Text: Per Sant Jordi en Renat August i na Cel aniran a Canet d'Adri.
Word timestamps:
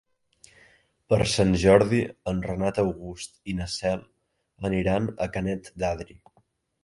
Per 1.13 1.17
Sant 1.33 1.51
Jordi 1.63 1.99
en 2.31 2.39
Renat 2.47 2.79
August 2.83 3.37
i 3.53 3.55
na 3.59 3.67
Cel 3.73 4.01
aniran 4.71 5.11
a 5.27 5.31
Canet 5.37 5.69
d'Adri. 5.83 6.19